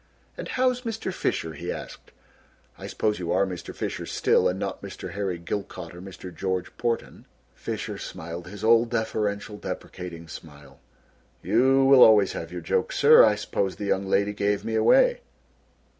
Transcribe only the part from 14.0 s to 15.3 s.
lady gave me away."